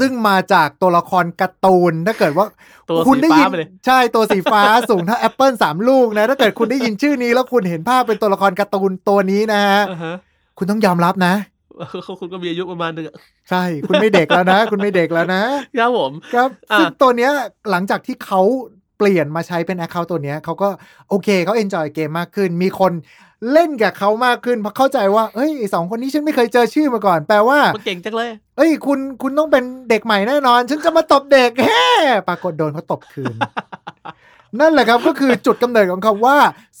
[0.00, 2.46] ซึ่งมาจากตัวละครการ์ตูนถ้าเกิดว่าคุณได้ยิน
[2.90, 10.14] ตัวสีฟ้าไปเลยใช่ตัวสีฟ้าสูงเท่าแอปเปิลสามลูกนะ ถ้าเกิดคุณได้ยินชื่อนี้แล้วคุณเห็นภาพเป็นตัวละครการ์ตูนตัวนี้นะฮะอ่าฮะ
[10.58, 11.34] คุณต้องยอมรับนะ
[12.20, 13.14] คุณก็มีอายุประมาณหนึงอะ
[13.50, 15.42] ใช่ คุณไม่เด็กแล้วนะ คุณไม่เด็กแล้วนะ
[15.78, 17.32] ครับผม ครับอะซึ่งตัวเนี้ย
[17.70, 18.40] หลังจากที่เขา
[19.00, 20.68] เปลี่ยนมาใช้เป็น Account ตัวเนี้ยเขาก็
[21.08, 22.92] โอเคเขาเอนจอยเกมมากขึ้น มีคน
[23.52, 31.84] เล่นกับเขามากขึ้นเพราะเข้าใจว่าเฮ้ยไอ้สองคนนี้ฉันไม่เคยเจอชื่อมาก่อน แปลว่ามันเก่งจังเลยเอ้ยคุณคุณต้องเป็นเด็กใหม่แน่นอน ฉันจะมาตบเด็กแฮ่
[32.28, 33.34] ปรากฏโดนเขาตบคืน
[34.60, 36.36] นั่นแหละครับก็คือจุดกำเนิดของคำว่า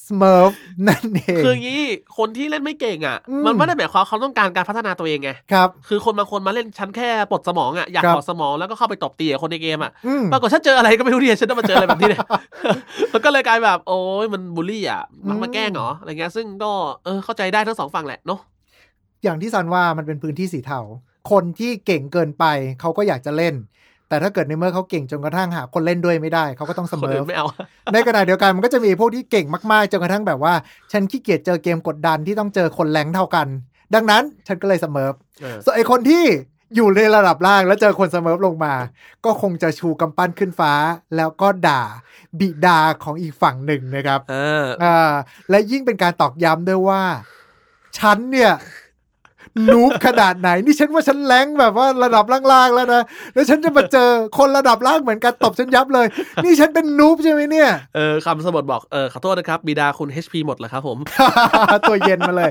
[0.06, 0.52] smurf
[0.88, 1.84] นั่นเองคืออย่างนี้
[2.18, 12.26] คนที่เล่นไม่เก่งอะอืมมันไม่ได้หมายความเขาต้องการการพัฒนาตัวเองไงครับคือคนบางคนมาเล่นชั้นแค่ปลดสมองอะอยากครับปลดสมองแล้วก็เข้าไปตบตีกับคนในเกมอะอืมปรากฏฉันเจออะไรก็ไม่รู้เนี่ยฉันต้องมาเจออะไรแบบนี้เนี่ย
[13.12, 16.72] มันก็เลยกลายแบบ โอ้ยมันบูลลี่อะมันมาแกล้งเหรออะไรเงี้ยซึ่งก็
[17.04, 18.40] เออเข้าใจได้ทั้งสองฝั่งแหละเนาะ
[19.22, 20.80] อย่างที่ซันว่ามันเป็นพื้นที่สีเทา
[21.30, 22.44] คนที่เก่งเกินไป
[22.80, 23.54] เขาก็อยากจะเล่น
[24.10, 27.46] แต่ถ้าเกิดในเมื่อเขาเก่งจนกระทั่งหาคนเล่นด้วยไม่ได้เขาก็ต้องเสคนมอื่อนไม่เอา
[27.92, 30.54] ในขณะเดียวกันมันก็จะมีพวกที่เก่งมากๆจนกระทั่งแบบว่า
[30.92, 33.46] ฉันขี้เกียจเจอเกมกดดันที่ต้องเจอคนแรงเท่ากัน
[33.94, 35.08] ดังนั้นฉันก็เลยเสมอ
[35.40, 36.24] เออส่วนไอคนที่
[36.76, 38.74] อยู่ในระดับล่างแล้วเจอคนเสมอลงมา
[39.24, 40.72] ก็คงจะชูกำปั้นขึ้นฟ้า
[41.16, 41.82] แล้วก็ด่า
[42.40, 45.12] บิดาของอีกฝั่งหนึ่งนะครับเอออ่า
[45.50, 47.02] และยิ่งเป็นการตอกย้ำด้วยว่า
[47.98, 48.52] ฉันเนี่ย
[49.72, 53.02] นูบขนาดไหน นี่ฉันว่าฉันแรงแบบว่าระดับล่างๆแล้วนะ
[53.34, 56.06] แล้วฉันจะมาเจอคนระดับล่างเหมือนกันตบฉันยับเลย
[56.44, 60.98] นี่ฉันเป็นนูบใช่ไหมเนี่ย เออคำสะบัดบอกเออขอโทษนะครับ บิดาคุณ HP หมดแล้วครับผม
[61.88, 62.50] ตัวเย็นมาเลย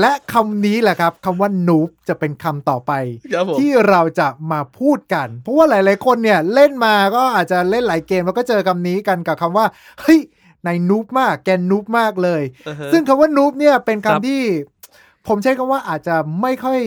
[0.00, 2.92] และคำนี้แหละครับคำว่านูบจะเป็นคำต่อไป
[3.34, 9.66] ครับผมที่เราจะมาพูดกัน เพราะว่าหลาย ๆ คนเนี่ยเล่นมาก็อาจจะเล่นหลายเกมแล้วก็เจอคำนี้กันกับคำว่า
[10.02, 10.20] เฮ้ย
[10.66, 14.42] นายนูบมากแกนูบมากเลยอือฮะซึ่งคำว่านูบเนี่ยเป็นครับคำที่
[15.28, 16.80] ผมใช้คำว่าอาจจะไม่ค่อย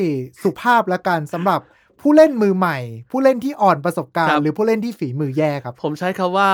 [0.44, 1.60] สุภาพละกันสำหรับ
[2.02, 2.78] ผู้เล่นมือใหม่
[3.12, 6.50] ผู้เล่นที่อ่อนประสบการณ์หรือผู้เล่นที่ฝีมือแย่ครับ ผมใช้คำว่า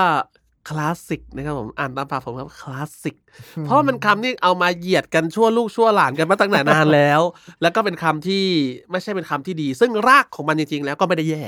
[0.68, 3.16] คลาสสิกนะครับผมอ่านตามปากผมครับคลาสสิก
[3.62, 7.20] เพราะมันคำที่เอามาเหยียดกันชั่วลูกชั่วหลานกันมาตั้งแต่นานแล้ว
[7.62, 8.44] แล้วก็เป็นคำที่
[8.90, 11.42] ไม่ใช่เป็นคำที่ดี ซึ่งรากของมันจริงๆแล้วก็ไม่ได้แย่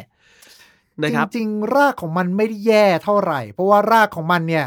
[1.03, 4.67] นะครับ จริงๆ รากของมันไม่ได้แย่เท่าไหร่ เพราะว่ารากของมันเนี่ย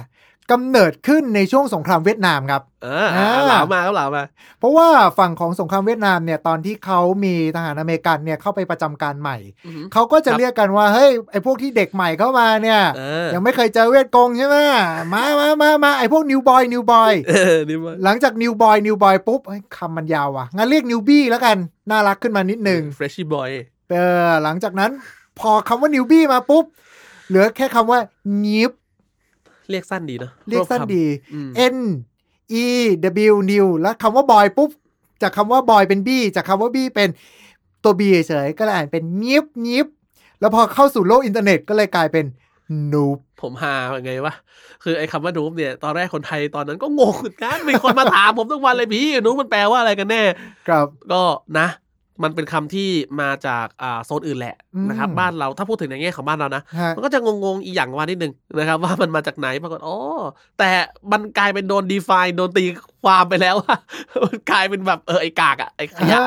[0.51, 4.23] กำเนิดขึ้นในช่วงสงครามเวียดนามครับเอออ่าอ่าเหลามาครับเหลามา
[4.59, 4.87] เพราะว่า
[5.19, 14.57] ฝั่งของสงครามเวียดนามเนี่ยตอนที่เขามีทหารอเมริกันเนี่ยเข้าไปประจำการใหม่อือหือเขาก็จะครับเรียกกันว่าเฮ้ยไอพวกที่เด็กใหม่เข้ามาเนี่ยเออยังไม่เคยเจอเวียดกงใช่ไหม
[15.13, 21.57] มามามามาไอพวก new boy new boy เออนี่มันหลังจาก new boy new boy ปุ๊บเอ้ยคำมันยาวว่ะงั้นเรียก newbie แล้วกัน
[21.89, 23.51] น่ารักขึ้นมานิดหนึ่ง freshy boy
[23.91, 24.91] เออหลังจากนั้น
[25.39, 26.65] พอคำว่า newbie มาปุ๊บ
[27.27, 27.99] เหลือแค่คำว่า
[28.45, 28.71] newb
[29.69, 31.77] เรียกสั้นดีเนอะเรียกสั้นวบคำดีอืม N
[32.63, 32.65] E
[33.31, 34.69] W new แล้วคำว่าบอยปุ๊บ
[35.21, 37.09] จากคำว่าบอยเป็นบี้จากคำว่าบี้เป็น
[37.83, 39.87] ตัว B เฉยๆก็เลยอ่านเป็นยิบยิบ
[40.39, 42.25] แล้วพอเข้าสู่โลกอินเทอร์เน็ตก็เลยกลายเป็น
[42.93, 43.75] นูบผมหา
[44.05, 44.33] ไงวะ
[44.83, 50.23] คือไอ้คำว่านูบเนี่ย ตอนแรกคนไทยตอนนั้นก็งงเหมือนกันมีคนมาถามผมทุกวันเลยพี่นูบมันแปลว่าอะไรกันแน่
[50.67, 51.21] ครับ ก็
[51.59, 51.67] นะ
[52.23, 52.89] มันเป็นคำที่
[53.21, 59.97] มาจากอ่าโซนอื่นแหละอืมนะครับบ้านเราถ้าพูดถึงในแง่ของบ้านเรานะฮะมันก็จะงงๆอีอย่างว่านิดนึงนะครับว่ามันมาจากไหนปรากฏอ๋อ
[60.59, 60.69] แต่
[61.11, 62.63] มันกลายเป็นโดน define โดนตี
[63.03, 63.75] ความไปแล้วว่า
[64.25, 66.19] มันกลายเป็นแบบเออไอ้กากอะไอ้ขยะ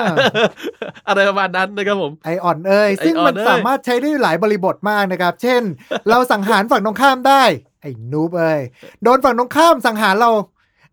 [1.08, 5.62] อะไรประมาณนั้นนะครับผมไออ่อนเอ้ยไอ้ซึ่งอ่อนมันเอ้ยสามารถใช้ได้หลายบริบทมากนะครับ เช่น
[6.10, 7.42] เราสังหารฝั่งตรงข้ามได้
[7.82, 8.60] ไอ้นูบเอ้ย
[9.02, 10.30] โดนฝั่งตรงข้ามสังหารเรา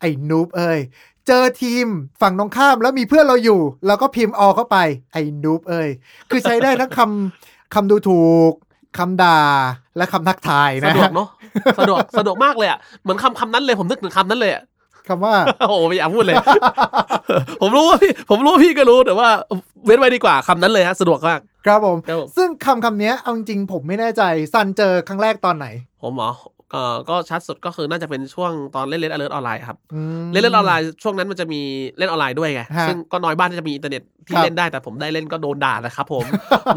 [0.02, 0.80] ไอ้นูบเอ้ย
[1.28, 1.86] เจอทีม
[2.22, 4.78] ฝั่งตรงข้ามแล้วมีเพื่อนเราอยู่ แล้วก็พิมพ์ออเข้าไป
[5.12, 5.90] ไอ้นูบเอ้ย
[6.30, 8.54] คือใช้ได้ทั้งคำคำดูถูก
[8.98, 9.40] คำด่า
[9.98, 11.30] และคำทักทายสะนะดวกเนาะ
[11.80, 14.64] สะดวกสะดวกมากเลยอะเหมือนคำคำนั้นเลยผมนึกถึงคำนั้นเลยอะ
[15.08, 15.34] คำว่า
[15.68, 16.36] โอ้โหไม่อยากพูดเลย
[17.62, 19.30] ผมรู้ว่าพี่ผมรู้ว่าพี่ก็รู้แต่ว่า
[19.86, 25.68] เว้นไว้ดีกว่าคำนั้นเลยฮะสะดวกมากครับผมครับผมซึ่งคำคำนี้เอาจริงๆผมไม่แน่ใจซันเจอครั้งแรกตอนไหน
[26.04, 26.32] ผมเหรอ
[26.72, 31.62] เอ่อก็ชัดสุดก็คือน่าจะเป็นช่วงตอนเล่นเล่นอเลิร์ออนไลน์ครับอืมเล่นเล่นออนไลน์ช่วงนั้นมันจะมี
[31.98, 36.26] เล่นออนไลน์ด้วยไงฮะซึ่งก็น้อยบ้านที่จะมีอินเทอร์เน็ตที่ครับเล่นได้แต่ผมได้เล่นก็โดนด่านะครับผม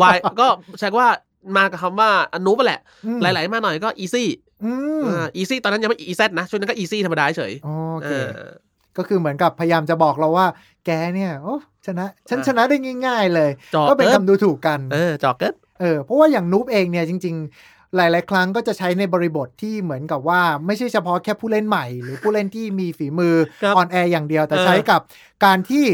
[0.03, 0.47] วายก็
[0.79, 1.09] ใช้ว่า
[1.57, 4.29] มากับคำว่าอนุปแหละอืมหลาย ๆ มาหน่อยก็อีซี่
[4.65, 5.03] อืม
[5.37, 8.53] อีซี่ตอนนั้นยังไม่อีซนะ ช่วงนั้นก็อีซี่ธรรมดาเฉยโอเคเออ
[8.97, 10.47] ก็คือเหมือนกับพยายามจะบอกเราว่า
[10.87, 12.77] แกเนี่ยโอ้ชนะ ฉันอ่าชนะได้
[13.07, 25.01] ง่าย ๆ เลยจอกก็เป็นเอิ้นคำดูถูกกัน เออจอกเกิดเออเพราะว่าอย่างนูบเองเนี่ยจริง ๆ หลาย ๆ ครั้งก็จะใช้ในบริบทที่เหมือนกับว่า ไม่ใช่เฉพาะแค่ผู้เล่นใหม่ หรือผู้เล่นที่มีฝีมือครับออนแอร์อย่างเดียวแต่เออใช้กับ
[25.45, 25.85] การที่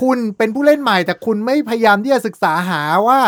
[0.00, 3.20] คุณเป็นผู้เล่นใหม่แต่คุณไม่พยายามที่จะศึกษาหาว่า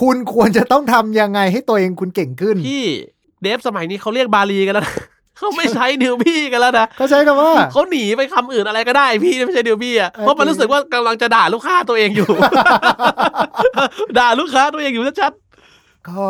[0.00, 2.84] คุณควรจะต้องทำยังไงให้ตัวเองคุณเก่งขึ้นพี่
[3.42, 4.94] เดฟสมัยนี้เขาเรียกบาลีกันแล้วนะ
[5.38, 12.28] เขาไม่ใช้ newbie กันแล้วนะก็ใช้คำว่าเขาหนีไปคำอื่นอะไรก็ได้พี่ไม่ใช่ newbie อะเออเพราะมันรู้สึกว่ากำลังจะด่าลูกค้าตัวเองอยู่
[14.18, 15.32] ด่าลูกค้าตัวเองอยู่ชัด
[16.08, 16.26] ก็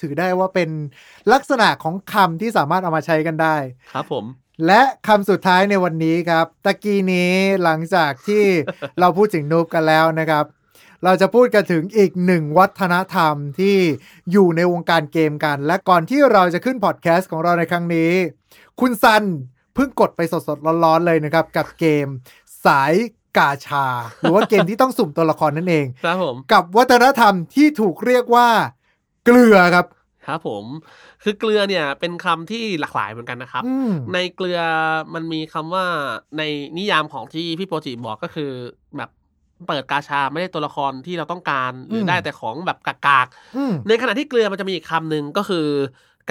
[0.00, 0.70] ถือได้ว่าเป็น
[1.32, 4.24] ลักษณะของคำที่สามารถเอามาใช้กันได้ๆครับผม
[4.66, 7.32] และคำสุดท้ายในวันนี้ครับ ตะกี้นี้
[7.62, 8.44] หลังจากที่
[9.00, 10.44] เราพูดถึงนูบกันแล้วนะครับ
[11.04, 13.76] เราจะพูดกันถึงอีกหนึ่งวัฒนธรรมที่
[14.32, 18.12] อยู่ในวงการเกมกัน และก่อนที่เราจะขึ้นพอดแคสต์ของเราในครั้งนี้
[18.80, 19.24] คุณซัน
[19.74, 22.06] เพิ่งกดไปสดๆร้อนๆเลยนะครับ กับเกม
[22.64, 22.94] สาย
[23.38, 23.86] กาชา
[24.20, 28.48] หรือว่าเกมที่ต้องสุ่มตัวละครนั่นเอง ครับผม กับวัฒนธรรมที่ถูกเรียกว่า
[29.24, 29.86] เกลือครับ
[30.26, 30.64] ครับผม
[31.22, 34.60] คือเกลือเนี่ยเป็นคำที่หลากหลายเหมือนกันนะครับอืมในเกลือ
[35.14, 35.84] มันมีคำว่า
[36.38, 36.42] ใน
[36.78, 38.50] นิยามของที่พี่โปรจิบอกก็คือ
[38.96, 39.10] แบบ
[39.66, 45.66] เปิดกาชาไม่ได้ตัวละครที่เราต้องการหรืออมได้แต่ของแบบกากอืมๆในขณะที่เกลือมันจะมีอีกคำหนึ่งก็คือ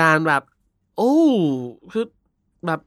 [0.02, 0.42] การแบบ
[0.98, 1.14] โอ้
[1.92, 2.06] คือ
[2.66, 2.80] แบบ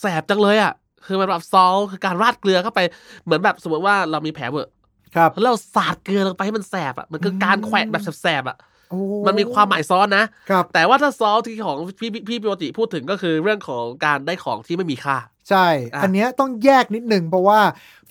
[0.00, 0.72] แสบจังเลยอะ
[1.06, 2.80] คือมันแบบซอลคือการราดเกลือเข้าไป
[3.24, 4.68] เหมือนแบบสมมติว่าเรามีแผลเวอะ
[5.16, 8.64] ครับแล้วเราสาดเกลือลงไปให้มันแสบอะมันคือการแขวะแบบแสบๆอะโอ้
[9.26, 15.16] มันมีความหมายซ้อนนะครับแต่ว่าถ้าซอลที่ของพี่พี่พี่ปกติพูดถึงก็คือเรื่องของการได้ของที่ไม่มีค่า
[15.50, 17.60] ใช่อะอันเนี้ยต้องแยกนิดหนึ่งเพราะว่า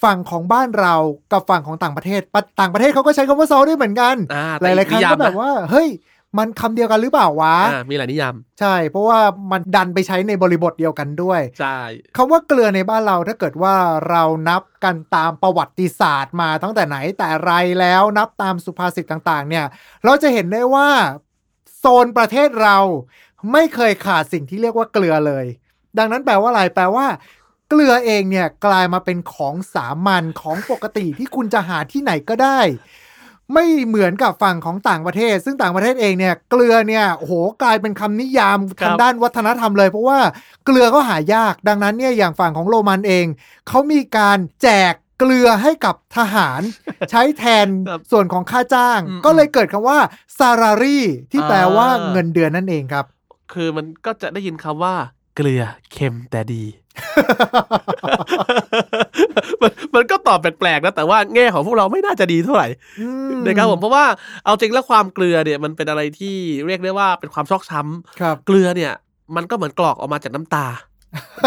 [0.03, 0.95] ฝั่งของบ้านเรา
[1.31, 5.87] กับฝั่งของต่างประเทศปะต่างประเทศเขาก็ใช้คำว่าซอลด้วยเหมือนกันอ่าหแต่ลายๆครั้งนิมก็แบบนะว่าเฮ้ย
[6.37, 9.19] มันคำเดียวกันหรือเปล่าวะอ่ามีหลายนิยาม ใช่ เพราะว่า
[9.51, 11.77] มันดันไปใช้ในบริบทเดียวกันด้วย ใช่
[12.17, 13.75] คำว่าเกลือในบ้านเราถ้าเกิดว่า
[14.09, 19.65] เรานับกันตามประวัติศาสตร์มาตั้งแต่ไหนแต่ไรแล้วนับตามสุภาษิตต่างๆ เนี่ย
[20.05, 20.89] เราจะเห็นได้ว่า
[21.77, 22.77] โซนประเทศเรา
[23.51, 25.45] ไม่เคยขาดสิ่งที่เรียกว่าเกลือเลย
[25.97, 27.05] ดังนั้นแปลว่าอะไรแปลว่า
[27.69, 32.59] เกลือเองเนี่ยกลายมาเป็นของสามัญของปกติที่คุณจะหาที่ไหนก็ได้
[33.53, 40.19] ไม่เหมือนกับฝั่งของต่างประเทศ ซึ่งต่างประเทศเองเนี่ยเกลือเนี่ยโอ้โหกลายเป็นคำนิยามทางด้านวัฒนธรรมเลย เพราะว่า
[40.65, 43.25] เกลือก็หายาก ดังนั้นเนี่ยอย่างฝั่งของโรมันเอง
[43.67, 46.61] เขามีการแจกเกลือให้กับทหาร
[47.11, 49.99] ใช้แทนครับส่วนของค่าจ้างอืมก็เลยเกิดคำว่า
[50.39, 50.99] salary
[51.31, 53.05] ที่แปลว่าอ่าเงินเดือนนั่นเองครับ
[53.53, 54.95] คือมันก็จะได้ยินคำว่า
[55.35, 56.63] เกลือเค็มแต่ดี
[59.61, 62.67] มันมันก็ตอบแปลกๆนะแต่ว่าแง่ของพวกเราไม่น่าจะดีเท่าไหร่
[62.99, 64.05] อืมนะครับผมเพราะว่า
[64.45, 66.35] เอาจริงแล้วความเกลือเนี่ยมันเป็นอะไรที่
[66.67, 68.93] เรียกได้ว่าเป็นความชอกช้ำครับเกลือเนี่ย
[69.35, 70.65] มันก็เหมือนกรอกออกมาจากน้ำตา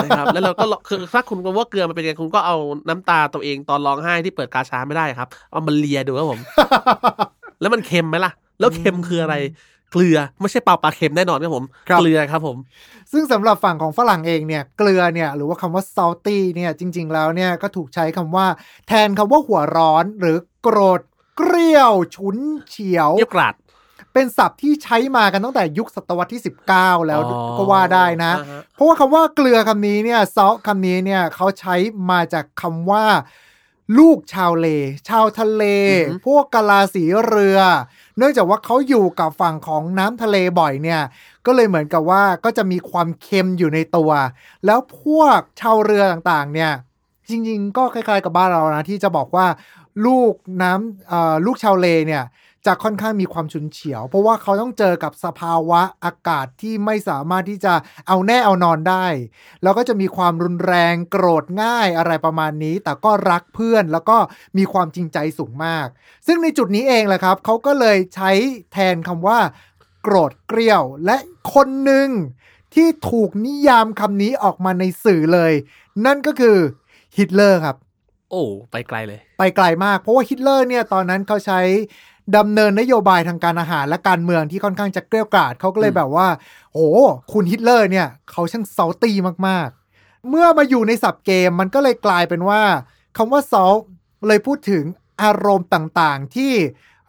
[0.04, 2.56] นะครับแล้วเราก็ลองคือถ้าคุณรู้ว่าเกลือมันเป็นยังไงคุณก็เอา
[2.88, 6.40] น้ำตาตัวเองตอนร้องไห้ที่เปิดกาชาไม่ได้ครับ เอามาเลียดูครับผม
[7.60, 9.34] แล้วมันเค็มไหมล่ะ แล้วเค็มคืออะไร
[9.92, 12.56] เกลือไม่ใช่เปล่าปลาเค็มแน่นอนครับผมครับเกลือครับผม
[13.12, 18.46] ซึ่งสำหรับฝั่งของฝรั่งเองเนี่ย เกลือเนี่ยหรือว่าคำว่า salty เนี่ยจริง ๆ แล้วเนี่ยก็ถูกใช้คำว่า
[18.88, 21.00] แทนคำว่าหัวร้อนหรือโกรธ
[21.36, 22.36] เกรี้ยว ฉุน
[22.68, 23.54] เฉียวเยี่ยวกราด
[24.12, 31.74] เป็นศัพท์ที่ใช้มากันตั้งแต่ยุคศตวรรษที่ 19 แล้วอ๋อก็ว่าได้นะอ่าฮะเพราะว่าคำว่าเกลือคำนี้เนี่ยซอคำนี้เนี่ยเขาใช้
[32.10, 33.04] มาจากคำว่า
[33.98, 34.68] ลูกชาวเล
[35.08, 35.64] ชาวทะเล
[36.26, 37.58] พวกกะลาสีเรือ
[38.18, 41.00] เนื่องจากว่าเขาอยู่กับฝั่งของน้ำทะเลบ่อยเนี่ย
[41.46, 44.10] ก็เลยเหมือนกับว่าก็จะมีความเค็มอยู่ในตัว
[44.66, 46.72] แล้วพวกชาวเรือต่างๆ เนี่ย
[47.30, 49.46] จริง ๆ ก็คล้าย ๆ กับบ้านเรานะที่จะบอกว่า
[50.06, 52.22] ลูกน้ำลูกชาวเลเนี่ย
[52.66, 57.74] จะค่อนข้างมีความฉุนเฉียว เพราะว่าเขาต้องเจอกับสภาวะอากาศที่ไม่สามารถที่จะ
[58.08, 59.06] เอาแน่เอานอนได้
[59.62, 64.16] แล้วก็จะมีความรุนแรงโกรธง่ายอะไรประมาณนี้ แต่ก็รักเพื่อนแล้วก็
[64.58, 65.86] มีความจริงใจสูงมาก
[66.26, 68.30] ซึ่งในจุดนี้เองแหละครับเขาก็เลยใช้
[68.72, 69.38] แทนคำว่า
[70.02, 71.16] โกรธเกรี้ยว และ
[71.54, 72.08] คนหนึ่ง
[72.74, 75.52] ที่ถูกนิยามคำนี้ออกมาในสื่อเลย
[76.06, 76.56] นั่นก็คือ
[77.16, 77.76] ฮิตเลอร์ครับ
[78.30, 81.60] โอ้ ไปไกลเลย ไปไกลมาก เพราะว่าฮิตเลอร์เนี่ยตอนนั้นเขาใช้
[82.36, 86.28] ดำเนินนโยบายทางการทหารและการเมืองที่ค่อนข้างจะเกรี้ยวกราดเขาก็เลยอืมแบบว่า
[86.72, 86.88] โอ้
[87.32, 89.16] คุณฮิตเลอร์เนี่ยเขาช่าง salty
[89.48, 92.62] มากๆ เมื่อมาอยู่ในศัพท์เกมมันก็เลยกลายเป็นว่า
[93.16, 93.64] คำว่าเซา
[94.26, 94.84] เลยพูดถึง
[95.22, 96.52] อารมณ์ต่างๆที่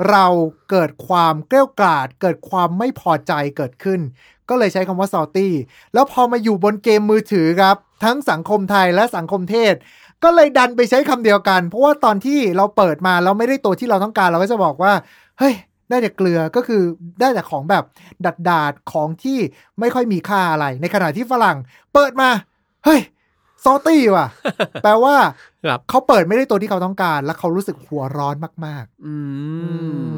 [0.09, 0.25] เรา
[0.69, 3.99] เกิดความเกรี้ยวกราดเกิดความไม่พอใจเกิดขึ้น
[4.49, 5.47] ก็เลยใช้คำว่า salty
[5.93, 9.73] แล้วพอมาอยู่บนเกมมือถือครับ ทั้งสังคมไทยและสังคมเทศ
[10.23, 14.93] ก็เลยดันไปใช้คำเดียวกัน เพราะว่าตอนที่เราเปิดมาเราไม่ได้ตัวที่เราต้องการเราก็จะบอกว่า
[15.39, 15.53] เฮ้ย
[15.89, 16.81] ได้แต่เกลือก็คือ
[17.19, 17.83] ได้แต่ของแบบ
[18.25, 19.39] ดัดดาดของที่
[19.79, 21.57] ไม่ค่อยมีค่าอะไร ในขณะที่ฝรั่ง
[21.93, 22.29] เปิดมา
[22.85, 22.99] เฮ้ย
[23.63, 24.27] ซอตี้ว่ะ
[24.83, 25.15] แปลว่า
[25.65, 29.69] ครับเขาเปิดไม่ได้ตัวที่เขาต้องการ และเขารู้สึกหัวร้อนมากอืๆอื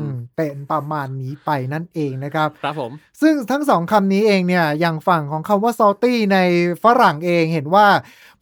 [0.02, 0.06] มม
[0.38, 6.38] เป็นประมาณนี้ไปนั่นเองนะครับ ครับผม ซึ่งทั้งสองคำนี้เองเนี่ย อย่างฝั่งของคำว่า salty ใน
[6.84, 7.88] ฝรั่งเองเห็นว่า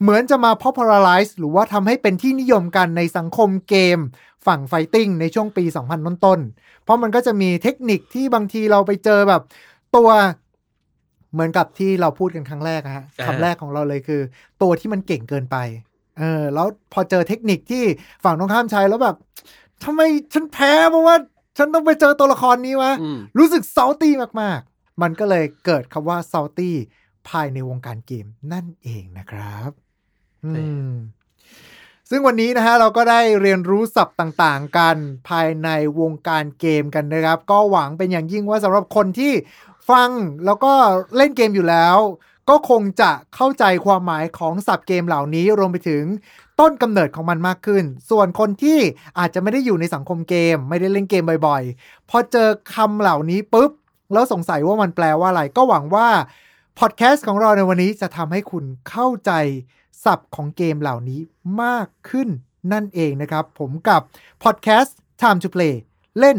[0.02, 4.00] เหมือนจะมา popularize หรือว่าทำให้เป็นที่นิยมกันในสังคมเกม
[4.48, 9.42] ฝั่งไฟติ้งในช่วงปี 2000 ต้นๆ เพราะมันก็จะมีเทคนิคที่บางทีเราไปเจอแบบ
[9.96, 10.10] ตัว
[11.34, 14.22] เหมือนกับที่เราพูดกันครั้งแรกอะฮะอ่าคำแรกของเราเลยคือ
[14.62, 15.58] ตัวที่มันเก่งเกินไป
[16.20, 17.84] เออแล้วพอเจอเทคนิคที่
[18.24, 19.16] ฝั่งตรงข้ามใช้แล้วแบบ
[19.84, 20.02] ทำไม
[20.34, 21.16] ฉันแพ้เพราะว่า
[21.58, 24.10] ฉันต้องไปเจอตัวละครนี้วะอืมรู้สึก salty
[24.42, 26.72] มากๆ มันก็เลยเกิดคำว่า salty
[27.30, 29.72] ภายในวงการเกมนั่นเองนะครับ
[30.46, 30.52] อื
[30.90, 30.92] ม
[32.10, 34.98] ซึ่งวันนี้นะฮะเราก็ได้เรียนรู้ศัพท์ต่างๆ กัน
[35.30, 39.34] ภายในวงการเกมกันนะครับ ก็หวังเป็นอย่างยิ่งว่าสำหรับคนที่
[39.90, 40.10] ฟัง
[40.46, 40.74] แล้วก็
[41.18, 41.98] เล่นเกมอยู่แล้ว
[42.50, 46.04] ก็คงจะเข้าใจความหมายของศัพท์เกมเหล่านี้รวมไปถึง
[46.60, 48.80] ต้นกำเนิดของมันมากขึ้น ส่วนคนที่
[49.20, 53.72] อาจจะไม่ได้อยู่ในสังคมเกม ไม่ได้เล่นเกมบ่อยๆ พอเจอคำเหล่านี้ปุ๊บ
[54.14, 56.08] แล้วสงสัยว่ามันแปลว่าอะไร ก็หวังว่า
[56.80, 59.32] พอดแคสต์ของเราในวันนี้จะทำให้คุณเข้าใจ
[60.06, 61.20] ศัพท์ของเกมเหล่านี้
[61.64, 62.30] มากขึ้น
[62.74, 64.02] นั่นเองนะครับ ผมกับ
[64.44, 65.76] พอดแคสต์ Time to Play
[66.20, 66.38] เล่น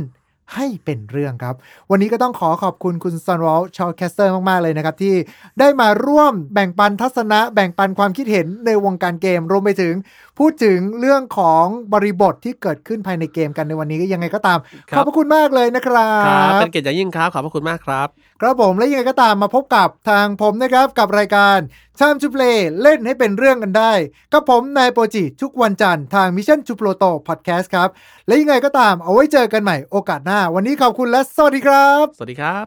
[0.54, 1.54] ให้เป็นเรื่องครับ
[1.90, 5.14] วันนี้ก็ต้องขอขอบคุณคุณซันวอลชอลแคสเตอร์มาก ๆ เลยนะครับ ที่
[5.60, 9.94] ได้มาร่วมแบ่งปันทัศนะ แบ่งปันความคิดเห็นในวงการเกม รวมไปถึง
[10.38, 14.58] พูดถึงเรื่องของบริบทที่เกิดขึ้นภายในเกมกันในวันนี้ก็ยังไงก็ตาม
[14.94, 18.08] ขอบพระคุณมากเลยนะครัครับบเป็นเกียรติอย่างยิ่งครับ ขอบพระคุณมากครับ
[18.42, 21.58] ครับผมและยังไงก็ตามมาพบกับทางผมนะครับกับรายการ
[22.00, 23.92] Time to Play เล่นให้เป็นเรื่องกันได้
[24.32, 27.88] กับผมนายโปรจิทุกวันจันทร์ทาง Mission to Pluto Podcast ครับ
[28.26, 32.64] และยังไงก็ตามเอาไว้เจอกันใหม่โอกาสหน้า วันนี้ขอบคุณและสวัสดีครับ สวัสดีครับ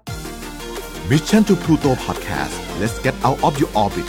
[1.10, 4.08] Mission to Pluto Podcast let's get out of your orbit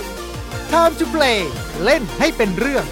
[0.72, 1.38] Time to Play
[1.84, 2.84] เล่นให้เป็นเรื่อง